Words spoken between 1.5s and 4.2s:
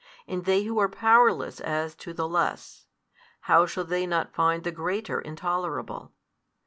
as to the less, how shall they